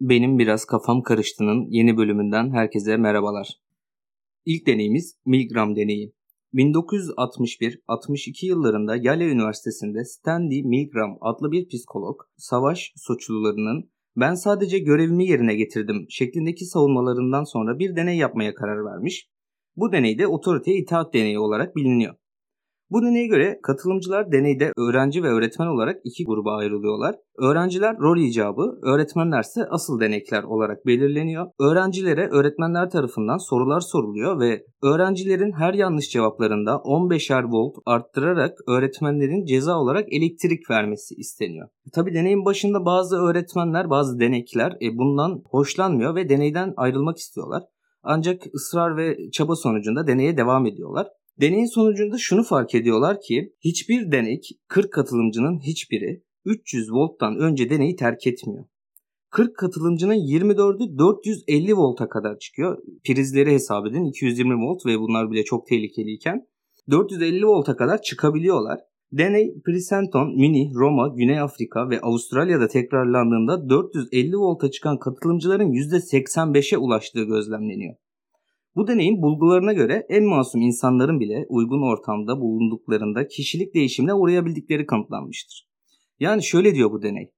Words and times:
Benim 0.00 0.38
biraz 0.38 0.64
kafam 0.64 1.02
karıştının 1.02 1.66
yeni 1.70 1.96
bölümünden 1.96 2.50
herkese 2.50 2.96
merhabalar. 2.96 3.48
İlk 4.44 4.66
deneyimiz 4.66 5.16
Milgram 5.26 5.76
deneyi. 5.76 6.12
1961-62 6.54 8.46
yıllarında 8.46 8.96
Yale 8.96 9.28
Üniversitesi'nde 9.28 10.04
Stanley 10.04 10.62
Milgram 10.62 11.18
adlı 11.20 11.52
bir 11.52 11.68
psikolog, 11.68 12.20
savaş 12.36 12.92
suçlularının 12.96 13.90
ben 14.16 14.34
sadece 14.34 14.78
görevimi 14.78 15.26
yerine 15.26 15.54
getirdim 15.54 16.06
şeklindeki 16.08 16.64
savunmalarından 16.64 17.44
sonra 17.44 17.78
bir 17.78 17.96
deney 17.96 18.16
yapmaya 18.16 18.54
karar 18.54 18.84
vermiş. 18.84 19.28
Bu 19.76 19.92
deney 19.92 20.18
de 20.18 20.26
otoriteye 20.26 20.78
itaat 20.78 21.14
deneyi 21.14 21.38
olarak 21.38 21.76
biliniyor. 21.76 22.14
Bu 22.90 23.02
deneye 23.02 23.26
göre 23.26 23.58
katılımcılar 23.62 24.32
deneyde 24.32 24.72
öğrenci 24.76 25.22
ve 25.22 25.28
öğretmen 25.28 25.66
olarak 25.66 26.00
iki 26.04 26.24
gruba 26.24 26.56
ayrılıyorlar. 26.56 27.16
Öğrenciler 27.38 27.98
rol 27.98 28.18
icabı, 28.18 28.78
öğretmenler 28.82 29.40
ise 29.40 29.60
asıl 29.70 30.00
denekler 30.00 30.42
olarak 30.42 30.86
belirleniyor. 30.86 31.46
Öğrencilere 31.60 32.28
öğretmenler 32.28 32.90
tarafından 32.90 33.36
sorular 33.38 33.80
soruluyor 33.80 34.40
ve 34.40 34.64
öğrencilerin 34.82 35.52
her 35.52 35.74
yanlış 35.74 36.10
cevaplarında 36.10 36.70
15'er 36.70 37.44
volt 37.52 37.74
arttırarak 37.86 38.52
öğretmenlerin 38.68 39.44
ceza 39.44 39.78
olarak 39.78 40.12
elektrik 40.12 40.70
vermesi 40.70 41.14
isteniyor. 41.14 41.68
Tabi 41.94 42.14
deneyin 42.14 42.44
başında 42.44 42.84
bazı 42.84 43.16
öğretmenler, 43.16 43.90
bazı 43.90 44.20
denekler 44.20 44.72
e, 44.82 44.98
bundan 44.98 45.42
hoşlanmıyor 45.50 46.14
ve 46.14 46.28
deneyden 46.28 46.74
ayrılmak 46.76 47.16
istiyorlar. 47.16 47.62
Ancak 48.02 48.42
ısrar 48.54 48.96
ve 48.96 49.16
çaba 49.32 49.56
sonucunda 49.56 50.06
deneye 50.06 50.36
devam 50.36 50.66
ediyorlar. 50.66 51.06
Deneyin 51.40 51.74
sonucunda 51.74 52.18
şunu 52.18 52.42
fark 52.42 52.74
ediyorlar 52.74 53.20
ki 53.20 53.54
hiçbir 53.60 54.12
denek 54.12 54.48
40 54.68 54.92
katılımcının 54.92 55.60
hiçbiri 55.60 56.22
300 56.44 56.92
volttan 56.92 57.36
önce 57.36 57.70
deneyi 57.70 57.96
terk 57.96 58.26
etmiyor. 58.26 58.64
40 59.30 59.56
katılımcının 59.56 60.14
24'ü 60.14 60.98
450 60.98 61.76
volta 61.76 62.08
kadar 62.08 62.38
çıkıyor. 62.38 62.78
Prizleri 63.04 63.52
hesap 63.52 63.86
edin 63.86 64.04
220 64.04 64.54
volt 64.54 64.86
ve 64.86 64.98
bunlar 64.98 65.30
bile 65.30 65.44
çok 65.44 65.66
tehlikeliyken 65.66 66.46
450 66.90 67.46
volta 67.46 67.76
kadar 67.76 68.02
çıkabiliyorlar. 68.02 68.80
Deney 69.12 69.54
Princeton, 69.64 70.36
Münih, 70.36 70.74
Roma, 70.74 71.08
Güney 71.08 71.40
Afrika 71.40 71.90
ve 71.90 72.00
Avustralya'da 72.00 72.68
tekrarlandığında 72.68 73.68
450 73.68 74.36
volta 74.36 74.70
çıkan 74.70 74.98
katılımcıların 74.98 75.72
%85'e 75.72 76.78
ulaştığı 76.78 77.24
gözlemleniyor. 77.24 77.94
Bu 78.76 78.86
deneyin 78.86 79.22
bulgularına 79.22 79.72
göre 79.72 80.06
en 80.08 80.24
masum 80.24 80.60
insanların 80.60 81.20
bile 81.20 81.46
uygun 81.48 81.82
ortamda 81.82 82.40
bulunduklarında 82.40 83.28
kişilik 83.28 83.74
değişimine 83.74 84.14
uğrayabildikleri 84.14 84.86
kanıtlanmıştır. 84.86 85.68
Yani 86.20 86.44
şöyle 86.44 86.74
diyor 86.74 86.90
bu 86.90 87.02
deney. 87.02 87.30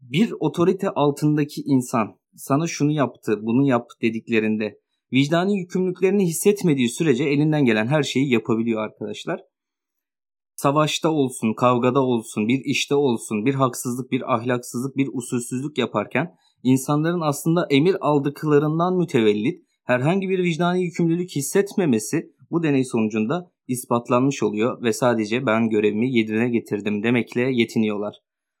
Bir 0.00 0.32
otorite 0.40 0.90
altındaki 0.90 1.62
insan 1.64 2.18
sana 2.36 2.66
şunu 2.66 2.92
yaptı, 2.92 3.38
bunu 3.42 3.66
yap 3.66 3.86
dediklerinde 4.02 4.78
vicdani 5.12 5.58
yükümlülüklerini 5.58 6.26
hissetmediği 6.26 6.88
sürece 6.88 7.24
elinden 7.24 7.64
gelen 7.64 7.86
her 7.86 8.02
şeyi 8.02 8.32
yapabiliyor 8.32 8.82
arkadaşlar. 8.82 9.40
Savaşta 10.56 11.10
olsun, 11.10 11.54
kavgada 11.54 12.00
olsun, 12.00 12.48
bir 12.48 12.60
işte 12.64 12.94
olsun, 12.94 13.44
bir 13.44 13.54
haksızlık, 13.54 14.10
bir 14.10 14.34
ahlaksızlık, 14.34 14.96
bir 14.96 15.08
usulsüzlük 15.12 15.78
yaparken 15.78 16.34
insanların 16.62 17.20
aslında 17.20 17.66
emir 17.70 17.96
aldıklarından 18.00 18.96
mütevellit 18.96 19.64
herhangi 19.84 20.28
bir 20.28 20.38
vicdani 20.38 20.82
yükümlülük 20.84 21.30
hissetmemesi 21.30 22.32
bu 22.50 22.62
deney 22.62 22.84
sonucunda 22.84 23.50
ispatlanmış 23.68 24.42
oluyor 24.42 24.82
ve 24.82 24.92
sadece 24.92 25.46
ben 25.46 25.68
görevimi 25.68 26.12
yerine 26.12 26.48
getirdim 26.48 27.02
demekle 27.02 27.40
yetiniyorlar. 27.40 28.16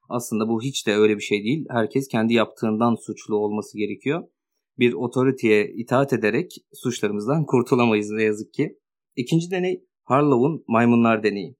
Aslında 0.08 0.48
bu 0.48 0.62
hiç 0.62 0.86
de 0.86 0.94
öyle 0.94 1.16
bir 1.16 1.22
şey 1.22 1.44
değil. 1.44 1.66
Herkes 1.70 2.08
kendi 2.08 2.34
yaptığından 2.34 2.94
suçlu 2.94 3.36
olması 3.36 3.78
gerekiyor. 3.78 4.22
Bir 4.78 4.92
otoriteye 4.92 5.72
itaat 5.74 6.12
ederek 6.12 6.52
suçlarımızdan 6.72 7.46
kurtulamayız 7.46 8.10
ne 8.10 8.22
yazık 8.22 8.52
ki. 8.54 8.78
İkinci 9.16 9.50
deney 9.50 9.84
Harlow'un 10.04 10.64
maymunlar 10.68 11.22
deneyi. 11.22 11.56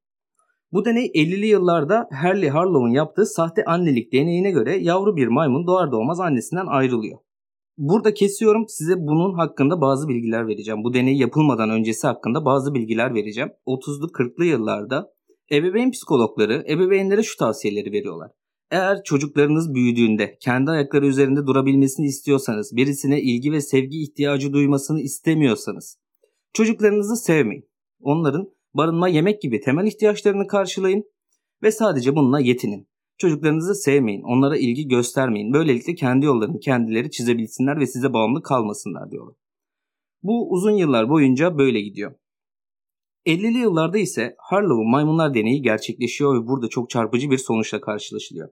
Bu 0.73 0.85
deney 0.85 1.07
50'li 1.07 1.47
yıllarda 1.47 2.09
Harley 2.13 2.49
Harlow'un 2.49 2.93
yaptığı 2.93 3.27
sahte 3.27 3.65
annelik 3.65 4.13
deneyine 4.13 4.51
göre 4.51 4.77
yavru 4.77 5.17
bir 5.17 5.27
maymun 5.27 5.67
doğar 5.67 5.93
doğmaz 5.93 6.21
annesinden 6.21 6.67
ayrılıyor. 6.67 7.19
Burada 7.77 8.15
kesiyorum 8.15 8.65
size 8.69 8.95
bunun 8.97 9.35
hakkında 9.35 9.81
bazı 9.81 10.09
bilgiler 10.09 10.47
vereceğim. 10.47 10.85
Bu 10.85 10.95
deney 10.95 11.17
yapılmadan 11.17 11.71
öncesi 11.71 12.07
hakkında 12.07 12.45
bazı 12.45 12.75
bilgiler 12.75 13.15
vereceğim. 13.15 13.51
30'lu 13.67 14.07
40'lı 14.07 14.45
yıllarda 14.45 15.13
ebeveyn 15.53 15.91
psikologları 15.91 16.65
ebeveynlere 16.69 17.23
şu 17.23 17.37
tavsiyeleri 17.37 17.93
veriyorlar. 17.93 18.31
Eğer 18.71 19.03
çocuklarınız 19.05 19.75
büyüdüğünde 19.75 20.37
kendi 20.41 20.71
ayakları 20.71 21.07
üzerinde 21.07 21.47
durabilmesini 21.47 22.07
istiyorsanız, 22.07 22.77
birisine 22.77 23.21
ilgi 23.23 23.53
ve 23.53 23.61
sevgi 23.61 24.03
ihtiyacı 24.03 24.53
duymasını 24.53 25.01
istemiyorsanız, 25.01 25.99
çocuklarınızı 26.53 27.17
sevmeyin. 27.17 27.69
Onların 28.01 28.49
barınma, 28.75 29.09
yemek 29.09 29.43
gibi 29.43 29.61
temel 29.61 29.87
ihtiyaçlarını 29.87 30.47
karşılayın 30.47 31.05
ve 31.63 31.71
sadece 31.71 32.17
bununla 32.17 32.41
yetinin. 32.41 32.89
Çocuklarınızı 33.19 33.75
sevmeyin, 33.75 34.23
onlara 34.23 34.57
ilgi 34.57 34.89
göstermeyin. 34.89 35.53
Böylelikle 35.53 35.95
kendi 35.95 36.27
yollarını 36.27 36.61
kendileri 36.61 37.11
çizebilsinler 37.11 37.81
ve 37.81 37.87
size 37.87 38.13
bağımlı 38.13 38.43
kalmasınlar 38.43 39.11
diyorlar. 39.11 39.35
Bu 40.23 40.51
uzun 40.51 40.77
yıllar 40.77 41.09
boyunca 41.09 41.59
böyle 41.59 41.81
gidiyor. 41.81 42.15
50'li 43.27 43.59
yıllarda 43.59 43.99
ise 43.99 44.35
Harlow'un 44.39 44.91
maymunlar 44.91 45.35
deneyi 45.35 45.63
gerçekleşiyor 45.63 46.43
ve 46.43 46.47
burada 46.47 46.69
çok 46.69 46.91
çarpıcı 46.91 47.31
bir 47.31 47.39
sonuçla 47.39 47.81
karşılaşılıyor. 47.81 48.49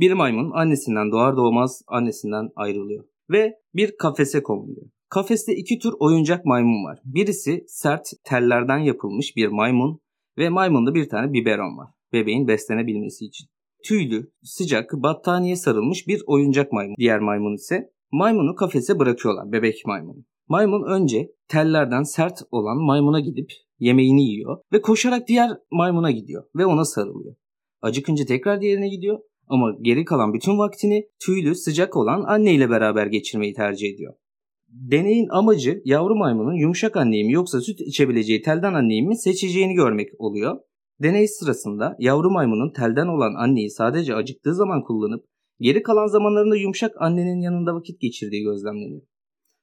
Bir 0.00 0.12
maymun 0.12 0.50
annesinden 0.50 1.12
doğar 1.12 1.36
doğmaz 1.36 1.82
annesinden 1.86 2.48
ayrılıyor 2.56 3.04
ve 3.30 3.54
bir 3.74 3.96
kafese 3.96 4.42
konuluyor. 4.42 4.86
Kafeste 5.08 5.54
iki 5.54 5.78
tür 5.78 5.94
oyuncak 5.98 6.44
maymun 6.44 6.84
var. 6.84 6.98
Birisi 7.04 7.64
sert 7.68 8.06
tellerden 8.24 8.78
yapılmış 8.78 9.36
bir 9.36 9.48
maymun 9.48 10.00
ve 10.38 10.48
maymunda 10.48 10.94
bir 10.94 11.08
tane 11.08 11.32
biberon 11.32 11.78
var. 11.78 11.90
Bebeğin 12.12 12.48
beslenebilmesi 12.48 13.24
için 13.24 13.48
tüylü, 13.84 14.30
sıcak, 14.42 14.92
battaniye 14.92 15.56
sarılmış 15.56 16.08
bir 16.08 16.22
oyuncak 16.26 16.72
maymun. 16.72 16.96
Diğer 16.98 17.20
maymun 17.20 17.54
ise 17.54 17.90
maymunu 18.12 18.54
kafese 18.54 18.98
bırakıyorlar 18.98 19.52
bebek 19.52 19.82
maymunu. 19.86 20.24
Maymun 20.48 20.90
önce 20.90 21.30
tellerden 21.48 22.02
sert 22.02 22.42
olan 22.50 22.76
maymuna 22.76 23.20
gidip 23.20 23.52
yemeğini 23.78 24.24
yiyor 24.24 24.58
ve 24.72 24.80
koşarak 24.80 25.28
diğer 25.28 25.50
maymuna 25.70 26.10
gidiyor 26.10 26.44
ve 26.56 26.66
ona 26.66 26.84
sarılıyor. 26.84 27.34
Acıkınca 27.82 28.24
tekrar 28.24 28.60
diğerine 28.60 28.88
gidiyor 28.88 29.18
ama 29.48 29.72
geri 29.82 30.04
kalan 30.04 30.34
bütün 30.34 30.58
vaktini 30.58 31.08
tüylü, 31.24 31.54
sıcak 31.54 31.96
olan 31.96 32.24
anneyle 32.26 32.70
beraber 32.70 33.06
geçirmeyi 33.06 33.54
tercih 33.54 33.94
ediyor. 33.94 34.14
Deneyin 34.68 35.28
amacı 35.28 35.82
yavru 35.84 36.16
maymunun 36.16 36.54
yumuşak 36.54 36.96
anneyi 36.96 37.24
mi 37.24 37.32
yoksa 37.32 37.60
süt 37.60 37.80
içebileceği 37.80 38.42
telden 38.42 38.74
anneyi 38.74 39.02
mi 39.02 39.16
seçeceğini 39.16 39.74
görmek 39.74 40.08
oluyor. 40.18 40.60
Deney 41.04 41.28
sırasında 41.28 41.96
yavru 41.98 42.30
maymunun 42.30 42.72
telden 42.72 43.06
olan 43.06 43.34
anneyi 43.34 43.70
sadece 43.70 44.14
acıktığı 44.14 44.54
zaman 44.54 44.82
kullanıp 44.82 45.24
geri 45.60 45.82
kalan 45.82 46.06
zamanlarında 46.06 46.56
yumuşak 46.56 46.94
annenin 47.00 47.40
yanında 47.40 47.74
vakit 47.74 48.00
geçirdiği 48.00 48.42
gözlemleniyor. 48.42 49.02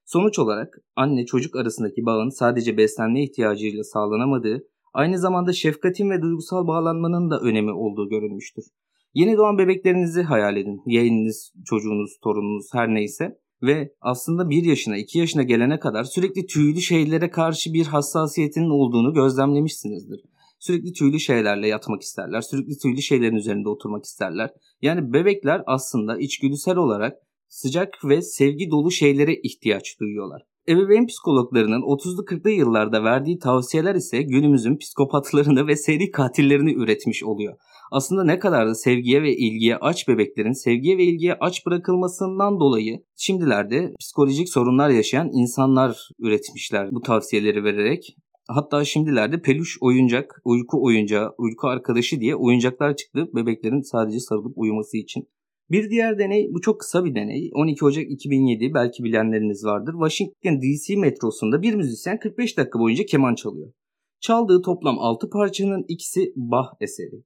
Sonuç 0.06 0.40
olarak 0.40 0.78
anne 0.96 1.26
çocuk 1.26 1.56
arasındaki 1.56 2.06
bağın 2.06 2.30
sadece 2.30 2.78
beslenme 2.78 3.24
ihtiyacıyla 3.24 3.84
sağlanamadığı, 3.84 4.64
aynı 4.94 5.20
zamanda 5.20 5.54
şefkatin 5.54 6.10
ve 6.10 6.22
duygusal 6.22 6.68
bağlanmanın 6.68 7.32
da 7.32 7.40
önemi 7.40 7.72
olduğu 7.72 8.10
görülmüştür. 8.10 8.66
Yeni 9.14 9.38
doğan 9.38 9.58
bebeklerinizi 9.58 10.22
hayal 10.22 10.58
edin. 10.58 10.82
Yeğeniniz, 10.86 11.54
çocuğunuz, 11.66 12.18
torununuz 12.24 12.68
her 12.74 12.94
neyse 12.94 13.38
ve 13.62 13.94
aslında 14.02 14.50
1 14.50 14.64
yaşına 14.64 14.98
2 14.98 15.20
yaşına 15.20 15.44
gelene 15.44 15.80
kadar 15.80 16.04
sürekli 16.04 16.46
tüylü 16.46 16.82
şeylere 16.82 17.30
karşı 17.30 17.74
bir 17.74 17.86
hassasiyetinin 17.86 18.70
olduğunu 18.70 19.14
gözlemlemişsinizdir. 19.14 20.31
Sürekli 20.62 20.94
tüylü 20.94 21.20
şeylerle 21.20 21.68
yatmak 21.68 22.02
isterler. 22.02 22.42
Sürekli 22.42 22.78
tüylü 22.78 23.02
şeylerin 23.02 23.36
üzerinde 23.36 23.70
oturmak 23.70 24.06
isterler. 24.06 24.50
Yani 24.82 25.14
bebekler 25.14 25.62
aslında 25.66 26.18
içgüdüsel 26.18 26.78
olarak 26.78 27.18
sıcak 27.48 28.06
ve 28.06 28.22
sevgi 28.22 28.72
dolu 28.72 28.92
şeylere 28.92 29.36
ihtiyaç 29.44 30.00
duyuyorlar. 30.00 30.42
Ebeveyn 30.70 31.06
psikologlarının 31.06 31.82
30'lu 31.82 32.26
40'lı 32.26 32.50
yıllarda 32.50 33.04
verdiği 33.04 33.40
tavsiyeler 33.40 33.96
ise 33.96 34.22
günümüzün 34.22 34.78
psikopatlarını 34.78 35.68
ve 35.68 35.76
seri 35.76 36.12
katillerini 36.12 36.74
üretmiş 36.74 37.24
oluyor. 37.24 37.56
Aslında 37.92 38.24
ne 38.24 38.40
kadar 38.40 38.68
da 38.68 38.76
sevgiye 38.76 39.24
ve 39.24 39.36
ilgiye 39.36 39.76
aç 39.76 40.08
bebeklerin 40.08 40.64
sevgiye 40.64 40.98
ve 40.98 41.04
ilgiye 41.04 41.34
aç 41.34 41.66
bırakılmasından 41.66 42.60
dolayı 42.60 43.04
şimdilerde 43.18 43.94
psikolojik 44.00 44.50
sorunlar 44.50 44.90
yaşayan 44.90 45.30
insanlar 45.34 46.10
üretmişler 46.20 46.92
bu 46.92 47.02
tavsiyeleri 47.02 47.64
vererek. 47.64 48.16
Hatta 48.54 48.86
şimdilerde 48.86 49.42
peluş 49.42 49.78
oyuncak, 49.82 50.42
uyku 50.46 50.84
oyuncağı, 50.84 51.34
uyku 51.38 51.68
arkadaşı 51.68 52.20
diye 52.20 52.36
oyuncaklar 52.36 52.96
çıktı 52.96 53.30
bebeklerin 53.36 53.82
sadece 53.82 54.20
sarılıp 54.20 54.58
uyuması 54.58 54.98
için. 54.98 55.30
Bir 55.70 55.90
diğer 55.90 56.20
deney, 56.20 56.54
bu 56.54 56.62
çok 56.62 56.80
kısa 56.80 57.06
bir 57.06 57.16
deney. 57.16 57.52
12 57.54 57.86
Ocak 57.86 58.12
2007 58.12 58.74
belki 58.74 59.04
bilenleriniz 59.04 59.66
vardır. 59.66 59.94
Washington 59.94 60.62
DC 60.62 60.96
metrosunda 60.96 61.62
bir 61.62 61.76
müzisyen 61.76 62.20
45 62.20 62.58
dakika 62.58 62.80
boyunca 62.80 63.06
keman 63.06 63.36
çalıyor. 63.36 63.74
Çaldığı 64.20 64.62
toplam 64.62 65.00
6 65.00 65.30
parçanın 65.30 65.86
ikisi 65.88 66.34
Bach 66.36 66.68
eseri. 66.82 67.24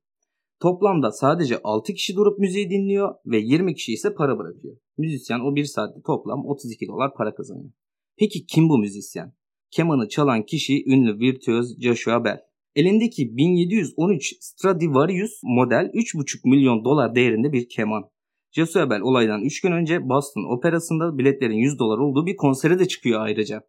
Toplamda 0.61 1.11
sadece 1.11 1.59
6 1.63 1.93
kişi 1.93 2.15
durup 2.15 2.39
müziği 2.39 2.69
dinliyor 2.69 3.15
ve 3.25 3.37
20 3.37 3.75
kişi 3.75 3.93
ise 3.93 4.13
para 4.13 4.39
bırakıyor. 4.39 4.77
Müzisyen 4.97 5.39
o 5.39 5.55
1 5.55 5.65
saatte 5.65 6.01
toplam 6.05 6.45
32 6.45 6.87
dolar 6.87 7.13
para 7.13 7.35
kazanıyor. 7.35 7.71
Peki 8.17 8.45
kim 8.45 8.69
bu 8.69 8.77
müzisyen? 8.77 9.33
Kemanı 9.75 10.09
çalan 10.09 10.43
kişi 10.43 10.83
ünlü 10.87 11.19
virtüöz 11.19 11.81
Joshua 11.81 12.23
Bell. 12.23 12.39
Elindeki 12.75 13.37
1713 13.37 14.33
Stradivarius 14.39 15.31
model 15.43 15.91
3,5 15.93 16.49
milyon 16.49 16.85
dolar 16.85 17.15
değerinde 17.15 17.51
bir 17.51 17.69
keman. 17.69 18.03
Joshua 18.51 18.89
Bell 18.89 19.01
olaydan 19.01 19.41
3 19.41 19.61
gün 19.61 19.71
önce 19.71 20.09
Boston 20.09 20.57
Operası'nda 20.57 21.17
biletlerin 21.17 21.55
100 21.55 21.79
dolar 21.79 21.97
olduğu 21.97 22.25
bir 22.25 22.35
konsere 22.35 22.79
de 22.79 22.87
çıkıyor 22.87 23.21
ayrıca. 23.21 23.61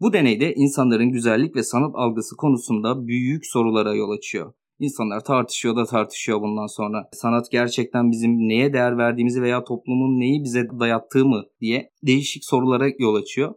Bu 0.00 0.12
deneyde 0.12 0.54
insanların 0.54 1.12
güzellik 1.12 1.56
ve 1.56 1.62
sanat 1.62 1.94
algısı 1.94 2.36
konusunda 2.36 3.06
büyük 3.06 3.46
sorulara 3.46 3.94
yol 3.94 4.10
açıyor. 4.10 4.52
İnsanlar 4.78 5.24
tartışıyor 5.24 5.76
da 5.76 5.84
tartışıyor 5.84 6.40
bundan 6.40 6.66
sonra. 6.66 7.08
Sanat 7.12 7.50
gerçekten 7.50 8.10
bizim 8.10 8.30
neye 8.48 8.72
değer 8.72 8.98
verdiğimizi 8.98 9.42
veya 9.42 9.64
toplumun 9.64 10.20
neyi 10.20 10.44
bize 10.44 10.68
dayattığı 10.80 11.24
mı 11.24 11.44
diye 11.60 11.90
değişik 12.02 12.44
sorulara 12.44 12.88
yol 12.98 13.14
açıyor. 13.14 13.54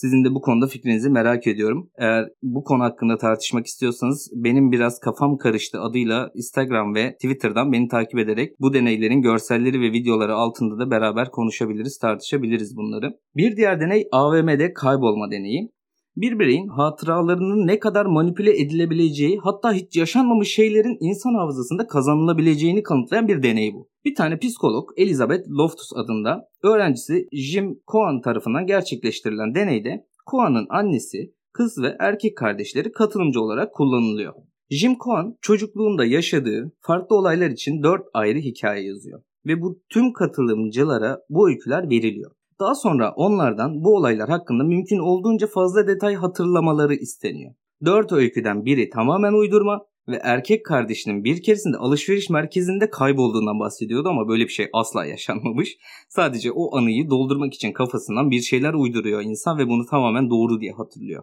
Sizin 0.00 0.24
de 0.24 0.34
bu 0.34 0.40
konuda 0.40 0.66
fikrinizi 0.66 1.10
merak 1.10 1.46
ediyorum. 1.46 1.90
Eğer 1.98 2.28
bu 2.42 2.64
konu 2.64 2.82
hakkında 2.82 3.18
tartışmak 3.18 3.66
istiyorsanız 3.66 4.30
benim 4.34 4.72
biraz 4.72 5.00
kafam 5.00 5.36
karıştı 5.36 5.80
adıyla 5.80 6.30
Instagram 6.34 6.94
ve 6.94 7.12
Twitter'dan 7.12 7.72
beni 7.72 7.88
takip 7.88 8.18
ederek 8.18 8.60
bu 8.60 8.74
deneylerin 8.74 9.22
görselleri 9.22 9.80
ve 9.80 9.92
videoları 9.92 10.34
altında 10.34 10.78
da 10.78 10.90
beraber 10.90 11.30
konuşabiliriz, 11.30 11.98
tartışabiliriz 11.98 12.76
bunları. 12.76 13.10
Bir 13.36 13.56
diğer 13.56 13.80
deney 13.80 14.08
AVM'de 14.12 14.72
kaybolma 14.72 15.30
deneyi 15.30 15.70
bir 16.20 16.38
bireyin 16.38 16.68
hatıralarının 16.68 17.66
ne 17.66 17.78
kadar 17.78 18.06
manipüle 18.06 18.60
edilebileceği 18.60 19.38
hatta 19.38 19.72
hiç 19.72 19.96
yaşanmamış 19.96 20.54
şeylerin 20.54 20.96
insan 21.00 21.34
hafızasında 21.34 21.86
kazanılabileceğini 21.86 22.82
kanıtlayan 22.82 23.28
bir 23.28 23.42
deney 23.42 23.74
bu. 23.74 23.88
Bir 24.04 24.14
tane 24.14 24.38
psikolog 24.38 24.90
Elizabeth 24.96 25.48
Loftus 25.48 25.92
adında 25.96 26.48
öğrencisi 26.62 27.26
Jim 27.32 27.78
Cohen 27.92 28.20
tarafından 28.20 28.66
gerçekleştirilen 28.66 29.54
deneyde 29.54 30.06
Cohen'ın 30.30 30.66
annesi, 30.70 31.34
kız 31.52 31.82
ve 31.82 31.96
erkek 32.00 32.36
kardeşleri 32.36 32.92
katılımcı 32.92 33.40
olarak 33.40 33.74
kullanılıyor. 33.74 34.34
Jim 34.70 34.98
Cohen 35.04 35.36
çocukluğunda 35.40 36.04
yaşadığı 36.04 36.72
farklı 36.80 37.16
olaylar 37.16 37.50
için 37.50 37.82
4 37.82 38.02
ayrı 38.14 38.38
hikaye 38.38 38.86
yazıyor 38.86 39.22
ve 39.46 39.60
bu 39.62 39.82
tüm 39.88 40.12
katılımcılara 40.12 41.20
bu 41.28 41.48
öyküler 41.48 41.90
veriliyor. 41.90 42.30
Daha 42.60 42.74
sonra 42.74 43.12
onlardan 43.16 43.84
bu 43.84 43.96
olaylar 43.96 44.28
hakkında 44.28 44.64
mümkün 44.64 44.98
olduğunca 44.98 45.46
fazla 45.46 45.86
detay 45.86 46.14
hatırlamaları 46.14 46.94
isteniyor. 46.94 47.54
Dört 47.84 48.12
öyküden 48.12 48.64
biri 48.64 48.90
tamamen 48.90 49.32
uydurma 49.32 49.80
ve 50.08 50.20
erkek 50.22 50.66
kardeşinin 50.66 51.24
bir 51.24 51.42
keresinde 51.42 51.76
alışveriş 51.76 52.30
merkezinde 52.30 52.90
kaybolduğundan 52.90 53.60
bahsediyordu 53.60 54.08
ama 54.08 54.28
böyle 54.28 54.44
bir 54.44 54.52
şey 54.52 54.68
asla 54.72 55.04
yaşanmamış. 55.04 55.76
Sadece 56.08 56.52
o 56.52 56.76
anıyı 56.76 57.10
doldurmak 57.10 57.54
için 57.54 57.72
kafasından 57.72 58.30
bir 58.30 58.40
şeyler 58.40 58.74
uyduruyor 58.74 59.22
insan 59.22 59.58
ve 59.58 59.68
bunu 59.68 59.86
tamamen 59.86 60.30
doğru 60.30 60.60
diye 60.60 60.72
hatırlıyor. 60.72 61.22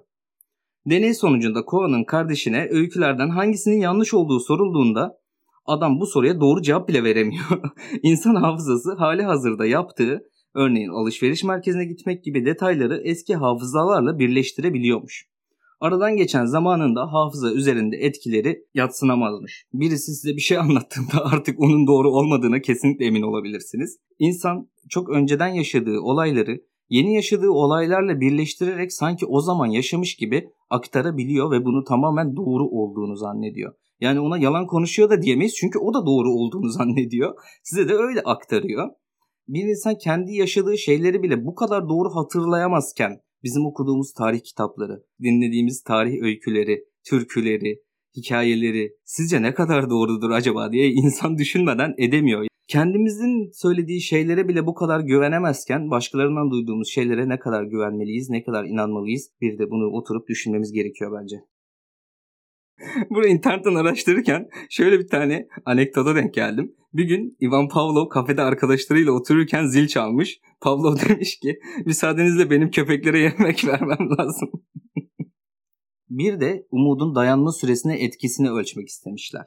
Deney 0.85 1.13
sonucunda 1.13 1.65
Koa'nın 1.65 2.03
kardeşine 2.03 2.67
öykülerden 2.71 3.29
hangisinin 3.29 3.79
yanlış 3.79 4.13
olduğu 4.13 4.39
sorulduğunda 4.39 5.17
adam 5.65 5.99
bu 5.99 6.05
soruya 6.05 6.39
doğru 6.39 6.61
cevap 6.61 6.87
bile 6.89 7.03
veremiyor. 7.03 7.45
İnsan 8.03 8.35
hafızası 8.35 8.93
hali 8.93 9.23
hazırda 9.23 9.65
yaptığı 9.65 10.23
Örneğin 10.57 10.89
alışveriş 10.89 11.43
merkezine 11.43 11.85
gitmek 11.85 12.23
gibi 12.23 12.45
detayları 12.45 13.01
eski 13.03 13.35
hafızalarla 13.35 14.19
birleştirebiliyormuş. 14.19 15.25
Aradan 15.79 16.15
geçen 16.15 16.45
zamanında 16.45 17.13
hafıza 17.13 17.51
üzerinde 17.51 17.97
etkileri 17.97 18.65
yatsınamazmış. 18.73 19.65
Birisi 19.73 20.15
size 20.15 20.35
bir 20.35 20.41
şey 20.41 20.57
anlattığında 20.65 21.25
artık 21.25 21.59
onun 21.59 21.87
doğru 21.87 22.11
olmadığına 22.11 22.61
kesinlikle 22.61 23.05
emin 23.05 23.21
olabilirsiniz. 23.21 23.97
İnsan 24.19 24.69
çok 24.89 25.09
önceden 25.09 25.47
yaşadığı 25.47 25.99
olayları 25.99 26.61
yeni 26.89 27.15
yaşadığı 27.15 27.49
olaylarla 27.49 28.19
birleştirerek 28.19 28.93
sanki 28.93 29.25
o 29.25 29.41
zaman 29.41 29.67
yaşamış 29.67 30.15
gibi 30.15 30.49
aktarabiliyor 30.69 31.51
ve 31.51 31.65
bunu 31.65 31.83
tamamen 31.83 32.35
doğru 32.35 32.65
olduğunu 32.65 33.15
zannediyor. 33.15 33.73
Yani 33.99 34.19
ona 34.19 34.37
yalan 34.37 34.67
konuşuyor 34.67 35.09
da 35.09 35.21
diyemeyiz 35.21 35.55
çünkü 35.55 35.79
o 35.79 35.93
da 35.93 36.05
doğru 36.05 36.29
olduğunu 36.31 36.69
zannediyor. 36.77 37.35
Size 37.63 37.89
de 37.89 37.93
öyle 37.93 38.21
aktarıyor 38.21 38.89
bir 39.47 39.63
insan 39.63 39.95
kendi 39.97 40.33
yaşadığı 40.33 40.77
şeyleri 40.77 41.23
bile 41.23 41.45
bu 41.45 41.55
kadar 41.55 41.89
doğru 41.89 42.15
hatırlayamazken 42.15 43.19
bizim 43.43 43.65
okuduğumuz 43.65 44.13
tarih 44.13 44.39
kitapları, 44.43 45.03
dinlediğimiz 45.21 45.83
tarih 45.83 46.21
öyküleri, 46.21 46.85
türküleri, 47.09 47.81
hikayeleri 48.17 48.91
sizce 49.03 49.41
ne 49.41 49.53
kadar 49.53 49.89
doğrudur 49.89 50.29
acaba 50.29 50.71
diye 50.71 50.89
insan 50.89 51.37
düşünmeden 51.37 51.93
edemiyor. 51.97 52.47
Kendimizin 52.67 53.51
söylediği 53.53 54.01
şeylere 54.01 54.47
bile 54.47 54.65
bu 54.65 54.73
kadar 54.73 54.99
güvenemezken 54.99 55.91
başkalarından 55.91 56.51
duyduğumuz 56.51 56.89
şeylere 56.89 57.29
ne 57.29 57.39
kadar 57.39 57.63
güvenmeliyiz, 57.63 58.29
ne 58.29 58.43
kadar 58.43 58.65
inanmalıyız 58.65 59.29
bir 59.41 59.59
de 59.59 59.69
bunu 59.71 59.85
oturup 59.85 60.27
düşünmemiz 60.27 60.71
gerekiyor 60.71 61.19
bence. 61.21 61.35
Bunu 63.09 63.27
internetten 63.27 63.75
araştırırken 63.75 64.49
şöyle 64.69 64.99
bir 64.99 65.07
tane 65.07 65.47
anekdota 65.65 66.15
denk 66.15 66.33
geldim. 66.33 66.75
Bir 66.93 67.05
gün 67.05 67.37
Ivan 67.41 67.67
Pavlov 67.67 68.09
kafede 68.09 68.41
arkadaşlarıyla 68.41 69.11
otururken 69.11 69.65
zil 69.65 69.87
çalmış. 69.87 70.39
Pavlov 70.61 70.95
demiş 71.09 71.39
ki 71.39 71.59
müsaadenizle 71.85 72.49
benim 72.49 72.71
köpeklere 72.71 73.19
yemek 73.19 73.65
vermem 73.67 74.09
lazım. 74.19 74.49
bir 76.09 76.39
de 76.39 76.67
umudun 76.71 77.15
dayanma 77.15 77.51
süresine 77.51 78.03
etkisini 78.03 78.51
ölçmek 78.51 78.87
istemişler. 78.87 79.43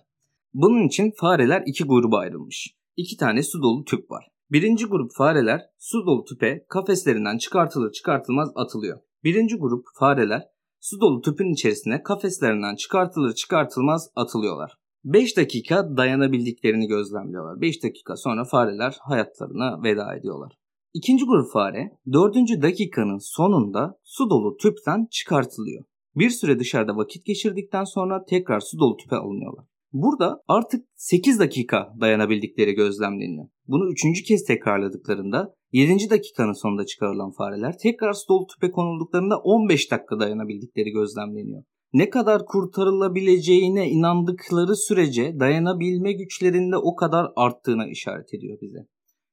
Bunun 0.55 0.87
için 0.87 1.13
fareler 1.17 1.63
iki 1.67 1.85
gruba 1.85 2.19
ayrılmış. 2.19 2.75
İki 2.97 3.17
tane 3.17 3.43
su 3.43 3.63
dolu 3.63 3.85
tüp 3.85 4.11
var. 4.11 4.29
Birinci 4.51 4.87
grup 4.87 5.11
fareler 5.17 5.61
su 5.79 6.07
dolu 6.07 6.25
tüpe 6.25 6.65
kafeslerinden 6.69 7.39
çıkartılır 7.39 7.93
çıkartılmaz 7.93 8.49
atılıyor. 8.55 9.01
Birinci 9.25 9.57
grup 9.57 9.85
fareler 9.99 10.43
su 10.81 11.01
dolu 11.01 11.21
tüpün 11.21 11.53
içerisine 11.53 12.03
kafeslerinden 12.03 12.77
çıkartılır 12.77 13.35
çıkartılmaz 13.35 14.11
atılıyorlar. 14.17 14.77
5 15.05 15.37
dakika 15.37 15.97
dayanabildiklerini 15.97 16.87
gözlemliyorlar. 16.87 17.61
5 17.61 17.83
dakika 17.83 18.17
sonra 18.17 18.45
fareler 18.45 18.97
hayatlarına 19.01 19.83
veda 19.83 20.15
ediyorlar. 20.15 20.53
İkinci 20.95 21.25
grup 21.25 21.53
fare 21.53 21.99
4. 22.13 22.35
dakikanın 22.63 23.19
sonunda 23.19 23.99
su 24.05 24.31
dolu 24.31 24.57
tüpten 24.57 25.07
çıkartılıyor. 25.11 25.85
Bir 26.17 26.31
süre 26.31 26.59
dışarıda 26.59 26.97
vakit 26.97 27.27
geçirdikten 27.27 27.85
sonra 27.85 28.25
tekrar 28.25 28.61
su 28.61 28.79
dolu 28.79 28.97
tüpe 28.97 29.17
alınıyorlar. 29.17 29.65
Burada 29.93 30.43
artık 30.49 30.87
8 30.95 31.39
dakika 31.39 31.95
dayanabildikleri 32.01 32.73
gözlemleniyor. 32.73 33.49
Bunu 33.67 33.93
üçüncü 33.93 34.23
kez 34.23 34.45
tekrarladıklarında 34.45 35.55
7. 35.73 36.11
dakikanın 36.11 36.63
sonunda 36.63 36.87
çıkarılan 36.87 37.31
fareler 37.31 37.79
tekrar 37.83 38.17
dolu 38.29 38.47
tüpe 38.47 38.71
konulduklarında 38.71 39.39
15 39.39 39.91
dakika 39.91 40.21
dayanabildikleri 40.21 40.91
gözlemleniyor 40.91 41.63
ne 41.93 42.11
kadar 42.11 42.47
kurtarılabileceğine 42.47 43.91
inandıkları 43.91 44.77
sürece 44.77 45.41
dayanabilme 45.41 46.13
güçlerinde 46.13 46.77
o 46.77 46.95
kadar 46.95 47.27
arttığına 47.37 47.89
işaret 47.91 48.35
ediyor 48.35 48.59
bize. 48.63 48.79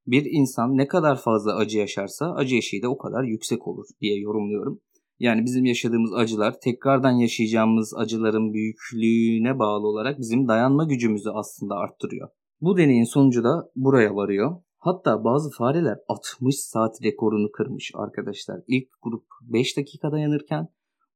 Bir 0.08 0.26
insan 0.32 0.78
ne 0.78 0.88
kadar 0.88 1.22
fazla 1.22 1.56
acı 1.56 1.78
yaşarsa 1.78 2.34
acı 2.34 2.56
eşiği 2.56 2.82
de 2.82 2.88
o 2.88 2.98
kadar 2.98 3.24
yüksek 3.24 3.68
olur 3.68 3.86
diye 4.02 4.20
yorumluyorum. 4.20 4.80
Yani 5.20 5.46
bizim 5.46 5.66
yaşadığımız 5.66 6.14
acılar 6.14 6.60
tekrardan 6.60 7.12
yaşayacağımız 7.12 7.94
acıların 7.98 8.54
büyüklüğüne 8.54 9.60
bağlı 9.60 9.88
olarak 9.88 10.20
bizim 10.20 10.48
dayanma 10.48 10.84
gücümüzü 10.84 11.30
aslında 11.30 11.76
arttırıyor. 11.76 12.30
Bu 12.62 12.78
deneyin 12.78 13.04
sonucu 13.04 13.44
da 13.44 13.70
buraya 13.76 14.16
varıyor. 14.16 14.56
Hatta 14.78 15.24
bazı 15.24 15.50
fareler 15.58 15.98
60 16.08 16.56
saat 16.56 17.04
rekorunu 17.04 17.52
kırmış 17.52 17.92
arkadaşlar. 17.96 18.60
İlk 18.68 18.88
grup 19.02 19.24
5 19.42 19.78
dakika 19.78 20.12
dayanırken 20.12 20.68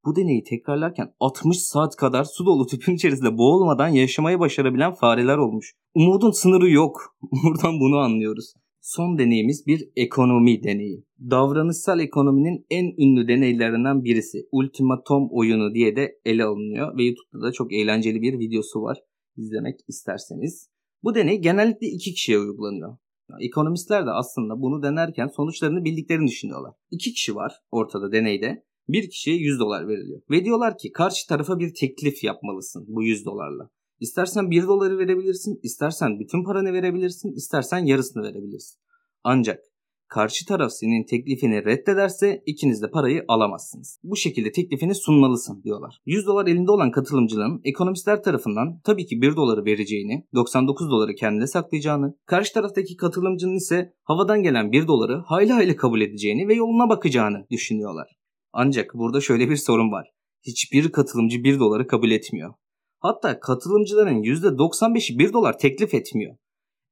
bu 0.05 0.15
deneyi 0.15 0.43
tekrarlarken 0.43 1.13
60 1.19 1.57
saat 1.61 1.95
kadar 1.95 2.23
su 2.23 2.45
dolu 2.45 2.67
tüpün 2.67 2.95
içerisinde 2.95 3.37
boğulmadan 3.37 3.87
yaşamayı 3.87 4.39
başarabilen 4.39 4.93
fareler 4.93 5.37
olmuş. 5.37 5.73
Umudun 5.95 6.31
sınırı 6.31 6.69
yok. 6.69 7.15
Buradan 7.43 7.79
bunu 7.79 7.97
anlıyoruz. 7.97 8.53
Son 8.81 9.17
deneyimiz 9.17 9.67
bir 9.67 9.89
ekonomi 9.95 10.63
deneyi. 10.63 11.05
Davranışsal 11.19 11.99
ekonominin 11.99 12.65
en 12.69 12.85
ünlü 12.97 13.27
deneylerinden 13.27 14.03
birisi. 14.03 14.37
Ultimatom 14.51 15.27
oyunu 15.31 15.73
diye 15.73 15.95
de 15.95 16.19
ele 16.25 16.43
alınıyor 16.43 16.97
ve 16.97 17.03
YouTube'da 17.03 17.47
da 17.47 17.51
çok 17.51 17.73
eğlenceli 17.73 18.21
bir 18.21 18.39
videosu 18.39 18.81
var. 18.81 18.97
İzlemek 19.37 19.79
isterseniz. 19.87 20.69
Bu 21.03 21.15
deney 21.15 21.41
genellikle 21.41 21.87
iki 21.87 22.13
kişiye 22.13 22.39
uygulanıyor. 22.39 22.97
Ekonomistler 23.41 24.05
de 24.05 24.11
aslında 24.11 24.61
bunu 24.61 24.83
denerken 24.83 25.27
sonuçlarını 25.27 25.83
bildiklerini 25.83 26.27
düşünüyorlar. 26.27 26.73
İki 26.91 27.13
kişi 27.13 27.35
var 27.35 27.53
ortada 27.71 28.11
deneyde 28.11 28.63
bir 28.87 29.09
kişiye 29.09 29.35
100 29.35 29.59
dolar 29.59 29.87
veriliyor. 29.87 30.21
Ve 30.29 30.45
diyorlar 30.45 30.77
ki 30.77 30.91
karşı 30.91 31.27
tarafa 31.27 31.59
bir 31.59 31.73
teklif 31.79 32.23
yapmalısın 32.23 32.85
bu 32.87 33.03
100 33.03 33.25
dolarla. 33.25 33.69
İstersen 34.01 34.51
1 34.51 34.63
doları 34.63 34.97
verebilirsin, 34.97 35.59
istersen 35.63 36.19
bütün 36.19 36.43
paranı 36.43 36.73
verebilirsin, 36.73 37.31
istersen 37.31 37.85
yarısını 37.85 38.23
verebilirsin. 38.23 38.79
Ancak 39.23 39.59
Karşı 40.11 40.45
taraf 40.45 40.71
senin 40.71 41.03
teklifini 41.03 41.65
reddederse 41.65 42.43
ikiniz 42.45 42.81
de 42.81 42.91
parayı 42.91 43.25
alamazsınız. 43.27 43.99
Bu 44.03 44.15
şekilde 44.15 44.51
teklifini 44.51 44.95
sunmalısın 44.95 45.63
diyorlar. 45.63 46.01
100 46.05 46.25
dolar 46.25 46.47
elinde 46.47 46.71
olan 46.71 46.91
katılımcının 46.91 47.61
ekonomistler 47.63 48.23
tarafından 48.23 48.79
tabii 48.83 49.05
ki 49.05 49.21
1 49.21 49.35
doları 49.35 49.65
vereceğini, 49.65 50.27
99 50.33 50.91
doları 50.91 51.15
kendine 51.15 51.47
saklayacağını, 51.47 52.17
karşı 52.25 52.53
taraftaki 52.53 52.95
katılımcının 52.95 53.55
ise 53.55 53.93
havadan 54.03 54.43
gelen 54.43 54.71
1 54.71 54.87
doları 54.87 55.21
hayli 55.25 55.51
hayli 55.51 55.75
kabul 55.75 56.01
edeceğini 56.01 56.47
ve 56.47 56.53
yoluna 56.53 56.89
bakacağını 56.89 57.45
düşünüyorlar. 57.51 58.07
Ancak 58.53 58.93
burada 58.93 59.21
şöyle 59.21 59.49
bir 59.49 59.57
sorun 59.57 59.91
var. 59.91 60.07
Hiçbir 60.41 60.91
katılımcı 60.91 61.43
1 61.43 61.59
doları 61.59 61.87
kabul 61.87 62.11
etmiyor. 62.11 62.53
Hatta 63.01 63.39
katılımcıların 63.39 64.23
%95'i 64.23 65.19
1 65.19 65.33
dolar 65.33 65.57
teklif 65.57 65.93
etmiyor. 65.93 66.35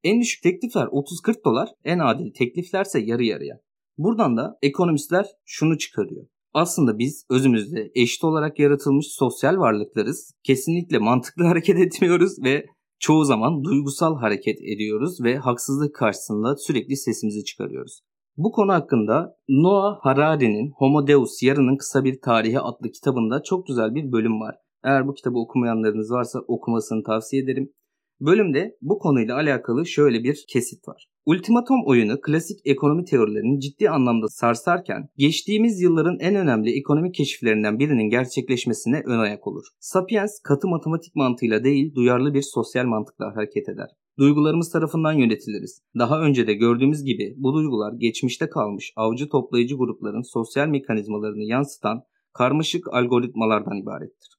En 0.04 0.22
düşük 0.22 0.44
teklifler 0.44 0.86
30-40 0.86 1.44
dolar, 1.46 1.70
en 1.84 2.00
adil 2.00 2.34
tekliflerse 2.34 3.00
yarı 3.00 3.24
yarıya. 3.24 3.60
Buradan 3.98 4.38
da 4.38 4.58
ekonomistler 4.62 5.26
şunu 5.46 5.78
çıkarıyor. 5.78 6.28
Aslında 6.54 6.98
biz 6.98 7.26
özümüzde 7.30 7.92
eşit 7.96 8.24
olarak 8.24 8.60
yaratılmış 8.60 9.08
sosyal 9.08 9.58
varlıklarız. 9.58 10.34
Kesinlikle 10.44 10.98
mantıklı 10.98 11.44
hareket 11.48 11.80
etmiyoruz 11.80 12.44
ve 12.44 12.66
çoğu 13.00 13.24
zaman 13.24 13.64
duygusal 13.64 14.16
hareket 14.16 14.62
ediyoruz 14.62 15.24
ve 15.24 15.38
haksızlık 15.38 15.96
karşısında 15.96 16.56
sürekli 16.58 16.98
sesimizi 16.98 17.44
çıkarıyoruz. 17.44 18.02
Bu 18.38 18.52
konu 18.52 18.74
hakkında 18.74 19.36
Noah 19.50 20.00
Harari'nin 20.02 20.72
Homo 20.78 21.08
Deus 21.08 21.44
Yarının 21.44 21.78
Kısa 21.78 22.04
Bir 22.04 22.22
Tarihi 22.22 22.60
adlı 22.60 22.92
kitabında 22.92 23.44
çok 23.44 23.68
güzel 23.68 23.96
bir 23.96 24.12
bölüm 24.12 24.42
var. 24.42 24.56
Eğer 24.84 25.08
bu 25.08 25.14
kitabı 25.14 25.38
okumayanlarınız 25.38 26.12
varsa 26.12 26.40
okumasını 26.40 27.04
tavsiye 27.04 27.44
ederim. 27.44 27.74
Bölümde 28.22 28.78
bu 28.82 29.00
konuyla 29.00 29.36
alakalı 29.36 29.86
şöyle 29.86 30.24
bir 30.24 30.46
kesit 30.50 30.88
var. 30.88 31.08
Ultimatom 31.26 31.86
oyunu 31.86 32.22
klasik 32.22 32.60
ekonomi 32.66 33.06
teorilerinin 33.06 33.60
ciddi 33.60 33.90
anlamda 33.90 34.28
sarsarken 34.28 35.10
geçtiğimiz 35.18 35.82
yılların 35.82 36.20
en 36.20 36.36
önemli 36.36 36.80
ekonomik 36.80 37.16
keşiflerinden 37.16 37.80
birinin 37.80 38.10
gerçekleşmesine 38.10 39.02
ön 39.06 39.20
ayak 39.20 39.48
olur. 39.48 39.64
Sapiens 39.80 40.40
katı 40.44 40.68
matematik 40.68 41.16
mantığıyla 41.16 41.64
değil 41.64 41.96
duyarlı 41.96 42.34
bir 42.34 42.42
sosyal 42.42 42.86
mantıkla 42.86 43.36
hareket 43.36 43.70
eder. 43.70 43.90
Duygularımız 44.20 44.72
tarafından 44.72 45.14
yönetiliriz. 45.14 45.82
Daha 45.98 46.22
önce 46.22 46.48
de 46.48 46.54
gördüğümüz 46.54 47.04
gibi 47.04 47.34
bu 47.38 47.54
duygular 47.54 47.94
geçmişte 47.94 48.50
kalmış 48.50 48.94
avcı 48.96 49.30
toplayıcı 49.30 49.76
grupların 49.76 50.32
sosyal 50.34 50.68
mekanizmalarını 50.68 51.44
yansıtan 51.44 52.02
karmaşık 52.34 52.94
algoritmalardan 52.94 53.78
ibarettir. 53.78 54.39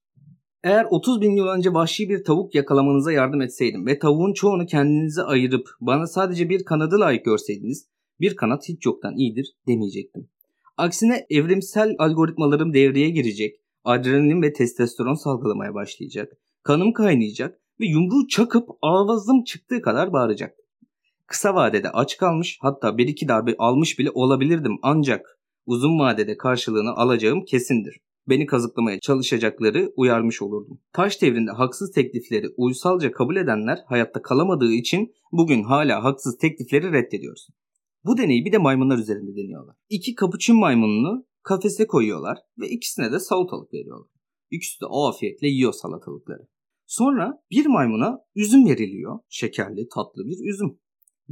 Eğer 0.64 0.86
30 0.90 1.20
bin 1.20 1.30
yıl 1.30 1.46
önce 1.46 1.74
vahşi 1.74 2.08
bir 2.08 2.24
tavuk 2.24 2.54
yakalamanıza 2.54 3.12
yardım 3.12 3.40
etseydim 3.40 3.86
ve 3.86 3.98
tavuğun 3.98 4.32
çoğunu 4.32 4.66
kendinize 4.66 5.22
ayırıp 5.22 5.68
bana 5.80 6.06
sadece 6.06 6.48
bir 6.48 6.64
kanadı 6.64 7.00
layık 7.00 7.24
görseydiniz 7.24 7.86
bir 8.20 8.36
kanat 8.36 8.68
hiç 8.68 8.86
yoktan 8.86 9.16
iyidir 9.16 9.54
demeyecektim. 9.66 10.28
Aksine 10.76 11.26
evrimsel 11.30 11.94
algoritmalarım 11.98 12.74
devreye 12.74 13.10
girecek, 13.10 13.56
adrenalin 13.84 14.42
ve 14.42 14.52
testosteron 14.52 15.14
salgılamaya 15.14 15.74
başlayacak, 15.74 16.32
kanım 16.62 16.92
kaynayacak 16.92 17.60
ve 17.80 17.86
yumruğu 17.86 18.28
çakıp 18.28 18.68
ağzım 18.82 19.44
çıktığı 19.44 19.82
kadar 19.82 20.12
bağıracaktım. 20.12 20.66
Kısa 21.26 21.54
vadede 21.54 21.90
aç 21.90 22.16
kalmış 22.16 22.58
hatta 22.60 22.98
bir 22.98 23.08
iki 23.08 23.28
darbe 23.28 23.54
almış 23.58 23.98
bile 23.98 24.10
olabilirdim 24.10 24.78
ancak 24.82 25.38
uzun 25.66 25.98
vadede 25.98 26.36
karşılığını 26.36 26.90
alacağım 26.90 27.44
kesindir 27.44 28.00
beni 28.30 28.46
kazıklamaya 28.46 29.00
çalışacakları 29.00 29.92
uyarmış 29.96 30.42
olurdum. 30.42 30.80
Taş 30.92 31.22
devrinde 31.22 31.50
haksız 31.50 31.92
teklifleri 31.92 32.48
uysalca 32.56 33.12
kabul 33.12 33.36
edenler 33.36 33.78
hayatta 33.86 34.22
kalamadığı 34.22 34.72
için 34.72 35.12
bugün 35.32 35.62
hala 35.62 36.04
haksız 36.04 36.38
teklifleri 36.38 36.92
reddediyoruz. 36.92 37.48
Bu 38.04 38.18
deneyi 38.18 38.44
bir 38.44 38.52
de 38.52 38.58
maymunlar 38.58 38.98
üzerinde 38.98 39.36
deniyorlar. 39.36 39.76
İki 39.88 40.14
kapuçin 40.14 40.56
maymununu 40.56 41.26
kafese 41.42 41.86
koyuyorlar 41.86 42.38
ve 42.58 42.68
ikisine 42.68 43.12
de 43.12 43.18
salatalık 43.18 43.74
veriyorlar. 43.74 44.08
İkisi 44.50 44.80
de 44.80 44.86
afiyetle 44.90 45.48
yiyor 45.48 45.72
salatalıkları. 45.72 46.48
Sonra 46.86 47.42
bir 47.50 47.66
maymuna 47.66 48.18
üzüm 48.34 48.66
veriliyor. 48.66 49.18
Şekerli, 49.28 49.88
tatlı 49.94 50.26
bir 50.26 50.50
üzüm. 50.52 50.78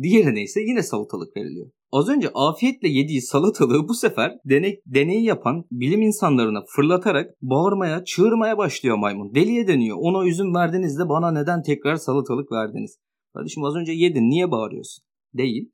Diğerine 0.02 0.42
ise 0.42 0.60
yine 0.60 0.82
salatalık 0.82 1.36
veriliyor. 1.36 1.70
Az 1.92 2.08
önce 2.08 2.30
afiyetle 2.34 2.88
yediği 2.88 3.22
salatalığı 3.22 3.88
bu 3.88 3.94
sefer 3.94 4.38
deney, 4.44 4.80
deneyi 4.86 5.24
yapan 5.24 5.64
bilim 5.70 6.02
insanlarına 6.02 6.64
fırlatarak 6.76 7.30
bağırmaya, 7.42 8.04
çığırmaya 8.04 8.58
başlıyor 8.58 8.96
maymun. 8.96 9.34
Deliye 9.34 9.68
dönüyor. 9.68 9.96
Ona 10.00 10.28
üzüm 10.28 10.54
verdiniz 10.54 10.98
de 10.98 11.08
bana 11.08 11.30
neden 11.30 11.62
tekrar 11.62 11.96
salatalık 11.96 12.52
verdiniz? 12.52 12.98
Kardeşim 13.34 13.64
az 13.64 13.74
önce 13.76 13.92
yedin 13.92 14.30
niye 14.30 14.50
bağırıyorsun? 14.50 15.04
Değil 15.34 15.70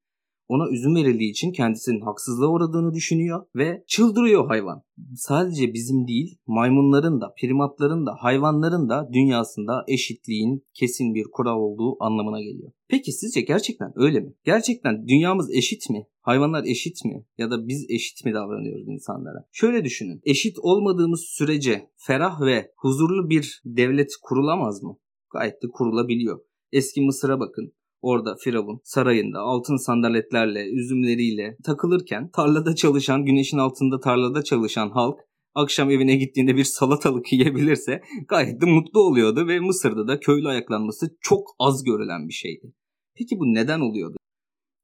ona 0.48 0.70
üzüm 0.70 0.94
verildiği 0.94 1.30
için 1.30 1.52
kendisinin 1.52 2.00
haksızlığa 2.00 2.48
uğradığını 2.48 2.94
düşünüyor 2.94 3.46
ve 3.56 3.84
çıldırıyor 3.86 4.46
hayvan. 4.46 4.82
Sadece 5.14 5.72
bizim 5.72 6.06
değil 6.06 6.38
maymunların 6.46 7.20
da, 7.20 7.34
primatların 7.40 8.06
da, 8.06 8.14
hayvanların 8.18 8.88
da 8.88 9.08
dünyasında 9.12 9.84
eşitliğin 9.88 10.64
kesin 10.74 11.14
bir 11.14 11.24
kural 11.32 11.56
olduğu 11.56 12.04
anlamına 12.04 12.40
geliyor. 12.40 12.72
Peki 12.88 13.12
sizce 13.12 13.40
gerçekten 13.40 13.92
öyle 13.94 14.20
mi? 14.20 14.34
Gerçekten 14.44 15.08
dünyamız 15.08 15.54
eşit 15.54 15.90
mi? 15.90 16.06
Hayvanlar 16.20 16.64
eşit 16.64 17.04
mi? 17.04 17.24
Ya 17.38 17.50
da 17.50 17.68
biz 17.68 17.86
eşit 17.88 18.24
mi 18.24 18.34
davranıyoruz 18.34 18.88
insanlara? 18.88 19.46
Şöyle 19.52 19.84
düşünün. 19.84 20.20
Eşit 20.24 20.58
olmadığımız 20.58 21.20
sürece 21.20 21.90
ferah 21.96 22.40
ve 22.40 22.72
huzurlu 22.76 23.30
bir 23.30 23.62
devlet 23.64 24.10
kurulamaz 24.22 24.82
mı? 24.82 24.96
Gayet 25.32 25.62
de 25.62 25.66
kurulabiliyor. 25.72 26.40
Eski 26.72 27.00
Mısır'a 27.00 27.40
bakın. 27.40 27.72
Orada 28.04 28.36
Firavun 28.44 28.80
sarayında 28.84 29.38
altın 29.38 29.76
sandaletlerle, 29.76 30.70
üzümleriyle 30.70 31.56
takılırken 31.64 32.30
tarlada 32.30 32.74
çalışan, 32.74 33.24
güneşin 33.24 33.58
altında 33.58 34.00
tarlada 34.00 34.42
çalışan 34.44 34.90
halk 34.90 35.20
akşam 35.54 35.90
evine 35.90 36.16
gittiğinde 36.16 36.56
bir 36.56 36.64
salatalık 36.64 37.32
yiyebilirse 37.32 38.00
gayet 38.28 38.60
de 38.60 38.66
mutlu 38.66 39.00
oluyordu 39.00 39.48
ve 39.48 39.60
Mısır'da 39.60 40.08
da 40.08 40.20
köylü 40.20 40.48
ayaklanması 40.48 41.16
çok 41.20 41.48
az 41.58 41.84
görülen 41.84 42.28
bir 42.28 42.32
şeydi. 42.32 42.72
Peki 43.14 43.38
bu 43.38 43.44
neden 43.44 43.80
oluyordu? 43.80 44.16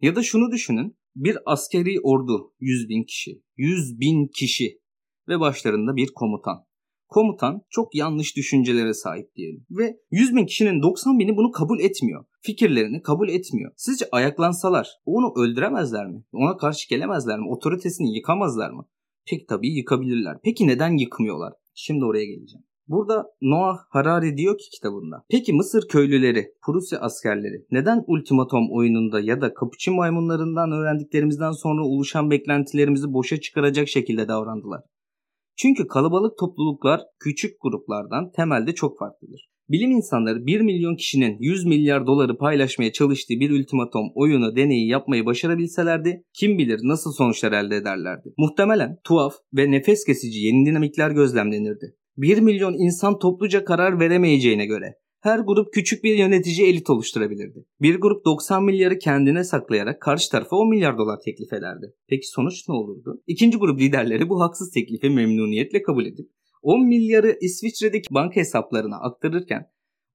Ya 0.00 0.16
da 0.16 0.22
şunu 0.22 0.50
düşünün 0.52 0.96
bir 1.16 1.38
askeri 1.46 2.00
ordu 2.02 2.54
100 2.60 2.88
bin 2.88 3.04
kişi, 3.04 3.42
100 3.56 4.00
bin 4.00 4.28
kişi 4.34 4.80
ve 5.28 5.40
başlarında 5.40 5.96
bir 5.96 6.08
komutan 6.14 6.66
komutan 7.08 7.62
çok 7.70 7.94
yanlış 7.94 8.36
düşüncelere 8.36 8.94
sahip 8.94 9.34
diyelim. 9.36 9.66
Ve 9.70 9.96
100 10.10 10.36
bin 10.36 10.46
kişinin 10.46 10.82
90 10.82 11.18
bini 11.18 11.36
bunu 11.36 11.50
kabul 11.50 11.80
etmiyor. 11.80 12.24
Fikirlerini 12.42 13.02
kabul 13.02 13.28
etmiyor. 13.28 13.72
Sizce 13.76 14.04
ayaklansalar 14.12 14.88
onu 15.04 15.32
öldüremezler 15.36 16.06
mi? 16.06 16.24
Ona 16.32 16.56
karşı 16.56 16.88
gelemezler 16.88 17.38
mi? 17.38 17.48
Otoritesini 17.48 18.16
yıkamazlar 18.16 18.70
mı? 18.70 18.86
Peki 19.30 19.46
tabii 19.46 19.68
yıkabilirler. 19.68 20.36
Peki 20.44 20.66
neden 20.66 20.96
yıkmıyorlar? 20.96 21.52
Şimdi 21.74 22.04
oraya 22.04 22.24
geleceğim. 22.24 22.64
Burada 22.88 23.26
Noah 23.42 23.78
Harari 23.90 24.36
diyor 24.36 24.58
ki 24.58 24.64
kitabında. 24.70 25.24
Peki 25.30 25.52
Mısır 25.52 25.88
köylüleri, 25.88 26.46
Prusya 26.66 27.00
askerleri 27.00 27.66
neden 27.70 28.04
ultimatom 28.06 28.72
oyununda 28.72 29.20
ya 29.20 29.40
da 29.40 29.54
kapuçin 29.54 29.96
maymunlarından 29.96 30.72
öğrendiklerimizden 30.72 31.52
sonra 31.52 31.84
oluşan 31.84 32.30
beklentilerimizi 32.30 33.12
boşa 33.12 33.40
çıkaracak 33.40 33.88
şekilde 33.88 34.28
davrandılar? 34.28 34.82
Çünkü 35.56 35.86
kalabalık 35.86 36.38
topluluklar 36.38 37.00
küçük 37.18 37.56
gruplardan 37.60 38.30
temelde 38.30 38.74
çok 38.74 38.98
farklıdır. 38.98 39.48
Bilim 39.70 39.90
insanları 39.90 40.46
1 40.46 40.60
milyon 40.60 40.96
kişinin 40.96 41.36
100 41.40 41.66
milyar 41.66 42.06
doları 42.06 42.38
paylaşmaya 42.38 42.92
çalıştığı 42.92 43.34
bir 43.34 43.50
ultimatom 43.50 44.10
oyunu 44.14 44.56
deneyi 44.56 44.88
yapmayı 44.88 45.26
başarabilselerdi 45.26 46.24
kim 46.34 46.58
bilir 46.58 46.80
nasıl 46.82 47.12
sonuçlar 47.12 47.52
elde 47.52 47.76
ederlerdi. 47.76 48.32
Muhtemelen 48.38 48.96
tuhaf 49.04 49.34
ve 49.52 49.70
nefes 49.70 50.04
kesici 50.04 50.38
yeni 50.38 50.66
dinamikler 50.66 51.10
gözlemlenirdi. 51.10 51.96
1 52.16 52.38
milyon 52.38 52.74
insan 52.74 53.18
topluca 53.18 53.64
karar 53.64 54.00
veremeyeceğine 54.00 54.66
göre 54.66 54.94
her 55.20 55.38
grup 55.38 55.72
küçük 55.72 56.04
bir 56.04 56.18
yönetici 56.18 56.68
elit 56.68 56.90
oluşturabilirdi. 56.90 57.64
Bir 57.80 58.00
grup 58.00 58.24
90 58.24 58.64
milyarı 58.64 58.98
kendine 58.98 59.44
saklayarak 59.44 60.02
karşı 60.02 60.30
tarafa 60.30 60.56
10 60.56 60.68
milyar 60.68 60.98
dolar 60.98 61.18
teklif 61.24 61.52
ederdi. 61.52 61.94
Peki 62.08 62.26
sonuç 62.26 62.68
ne 62.68 62.74
olurdu? 62.74 63.22
İkinci 63.26 63.58
grup 63.58 63.80
liderleri 63.80 64.28
bu 64.28 64.40
haksız 64.40 64.70
teklifi 64.70 65.10
memnuniyetle 65.10 65.82
kabul 65.82 66.06
edip 66.06 66.30
10 66.62 66.86
milyarı 66.86 67.38
İsviçre'deki 67.40 68.14
banka 68.14 68.36
hesaplarına 68.36 68.96
aktarırken 68.96 69.66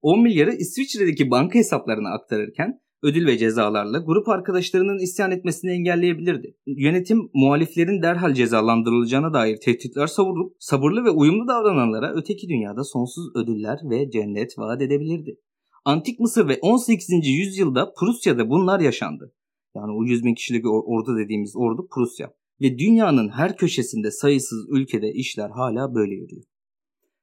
10 0.02 0.22
milyarı 0.22 0.52
İsviçre'deki 0.52 1.30
banka 1.30 1.58
hesaplarına 1.58 2.14
aktarırken 2.14 2.80
ödül 3.02 3.26
ve 3.26 3.38
cezalarla 3.38 3.98
grup 3.98 4.28
arkadaşlarının 4.28 4.98
isyan 4.98 5.30
etmesini 5.30 5.70
engelleyebilirdi. 5.70 6.56
Yönetim 6.66 7.30
muhaliflerin 7.34 8.02
derhal 8.02 8.34
cezalandırılacağına 8.34 9.34
dair 9.34 9.56
tehditler 9.56 10.06
savurup 10.06 10.56
sabırlı 10.58 11.04
ve 11.04 11.10
uyumlu 11.10 11.48
davrananlara 11.48 12.12
öteki 12.14 12.48
dünyada 12.48 12.84
sonsuz 12.84 13.36
ödüller 13.36 13.78
ve 13.90 14.10
cennet 14.10 14.58
vaat 14.58 14.82
edebilirdi. 14.82 15.40
Antik 15.84 16.20
Mısır 16.20 16.48
ve 16.48 16.58
18. 16.62 17.08
yüzyılda 17.26 17.92
Prusya'da 17.98 18.50
bunlar 18.50 18.80
yaşandı. 18.80 19.32
Yani 19.76 19.92
o 19.92 20.04
100 20.04 20.24
bin 20.24 20.34
kişilik 20.34 20.66
ordu 20.66 21.16
dediğimiz 21.18 21.56
ordu 21.56 21.88
Prusya. 21.90 22.32
Ve 22.60 22.78
dünyanın 22.78 23.28
her 23.28 23.56
köşesinde 23.56 24.10
sayısız 24.10 24.66
ülkede 24.70 25.12
işler 25.12 25.50
hala 25.50 25.94
böyle 25.94 26.14
yürüyor. 26.14 26.42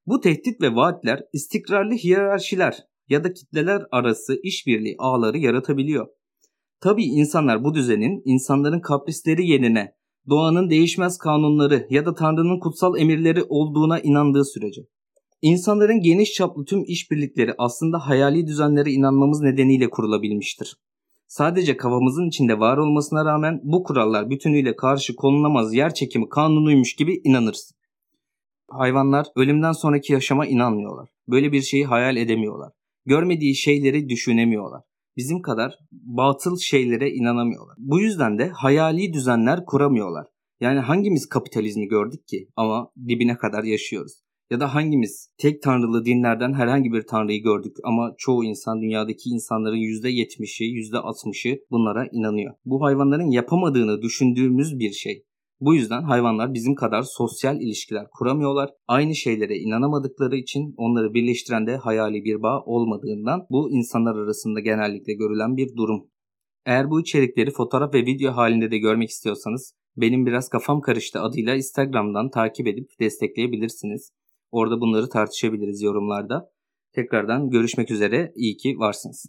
Bu 0.06 0.20
tehdit 0.20 0.62
ve 0.62 0.76
vaatler 0.76 1.24
istikrarlı 1.34 1.94
hiyerarşiler 1.94 2.84
ya 3.10 3.24
da 3.24 3.34
kitleler 3.34 3.84
arası 3.92 4.40
işbirliği 4.44 4.96
ağları 4.98 5.38
yaratabiliyor. 5.38 6.08
Tabii 6.82 7.04
insanlar 7.04 7.64
bu 7.64 7.74
düzenin 7.74 8.22
insanların 8.26 8.80
kaprisleri 8.80 9.48
yerine 9.48 9.94
doğanın 10.30 10.70
değişmez 10.70 11.18
kanunları 11.18 11.88
ya 11.90 12.06
da 12.06 12.14
Tanrı'nın 12.14 12.60
kutsal 12.60 12.98
emirleri 13.00 13.44
olduğuna 13.44 14.00
inandığı 14.00 14.46
sürece. 14.46 14.82
İnsanların 15.42 16.00
geniş 16.00 16.34
çaplı 16.34 16.66
tüm 16.66 16.84
işbirlikleri 16.88 17.54
aslında 17.58 18.08
hayali 18.08 18.48
düzenlere 18.48 18.92
inanmamız 18.92 19.42
nedeniyle 19.42 19.90
kurulabilmiştir. 19.90 20.76
Sadece 21.34 21.78
kafamızın 21.78 22.28
içinde 22.28 22.60
var 22.60 22.78
olmasına 22.78 23.26
rağmen 23.26 23.62
bu 23.64 23.84
kurallar 23.84 24.30
bütünüyle 24.30 24.76
karşı 24.76 25.16
konulamaz 25.16 25.74
yer 25.74 25.94
çekimi 25.94 26.30
kanunuymuş 26.30 26.96
gibi 26.96 27.22
inanırız. 27.24 27.74
Hayvanlar 28.70 29.28
ölümden 29.36 29.72
sonraki 29.72 30.14
yaşama 30.14 30.46
inanmıyorlar. 30.46 31.10
Böyle 31.28 31.52
bir 31.52 31.62
şeyi 31.62 31.86
hayal 31.86 32.18
edemiyorlar. 32.18 32.72
Görmediği 33.06 33.56
şeyleri 33.56 34.10
düşünemiyorlar. 34.10 34.82
Bizim 35.18 35.42
kadar 35.42 35.80
batıl 35.92 36.58
şeylere 36.58 37.10
inanamıyorlar. 37.10 37.76
Bu 37.80 38.02
yüzden 38.02 38.40
de 38.40 38.50
hayali 38.50 39.14
düzenler 39.14 39.66
kuramıyorlar. 39.66 40.28
Yani 40.60 40.80
hangimiz 40.80 41.30
kapitalizmi 41.30 41.88
gördük 41.88 42.28
ki 42.28 42.48
ama 42.56 42.92
dibine 43.08 43.38
kadar 43.38 43.64
yaşıyoruz? 43.64 44.23
Ya 44.54 44.60
da 44.60 44.76
hangimiz 44.76 45.30
tek 45.38 45.62
tanrılı 45.62 46.06
dinlerden 46.06 46.54
herhangi 46.54 46.92
bir 46.92 47.02
tanrıyı 47.02 47.44
gördük 47.44 47.78
ama 47.84 48.14
çoğu 48.18 48.44
insan 48.44 48.82
dünyadaki 48.82 49.30
insanların 49.30 49.78
%70'i, 49.78 50.68
%60'ı 50.68 51.60
bunlara 51.72 52.08
inanıyor. 52.12 52.54
Bu 52.66 52.84
hayvanların 52.84 53.32
yapamadığını 53.32 54.02
düşündüğümüz 54.02 54.80
bir 54.80 54.92
şey. 54.92 55.26
Bu 55.60 55.76
yüzden 55.76 56.04
hayvanlar 56.04 56.54
bizim 56.54 56.76
kadar 56.76 57.02
sosyal 57.02 57.62
ilişkiler 57.62 58.08
kuramıyorlar. 58.12 58.70
Aynı 58.88 59.16
şeylere 59.16 59.58
inanamadıkları 59.58 60.36
için 60.36 60.74
onları 60.78 61.14
birleştiren 61.14 61.68
de 61.68 61.78
hayali 61.78 62.24
bir 62.24 62.42
bağ 62.42 62.64
olmadığından 62.66 63.46
bu 63.50 63.72
insanlar 63.72 64.16
arasında 64.16 64.60
genellikle 64.60 65.14
görülen 65.14 65.58
bir 65.58 65.76
durum. 65.76 66.08
Eğer 66.66 66.90
bu 66.90 67.02
içerikleri 67.02 67.52
fotoğraf 67.52 67.94
ve 67.94 68.06
video 68.06 68.34
halinde 68.34 68.72
de 68.72 68.78
görmek 68.78 69.10
istiyorsanız 69.10 69.74
benim 69.98 70.26
biraz 70.26 70.50
kafam 70.50 70.82
karıştı 70.82 71.20
adıyla 71.20 71.56
Instagram'dan 71.56 72.30
takip 72.30 72.68
edip 72.68 72.90
destekleyebilirsiniz. 73.00 74.12
Orada 74.54 74.82
bunları 74.82 75.10
tartışabiliriz 75.10 75.82
yorumlarda. 75.82 76.52
Tekrardan 76.92 77.50
görüşmek 77.50 77.92
üzere. 77.92 78.32
İyi 78.36 78.58
ki 78.58 78.76
varsınız. 78.80 79.26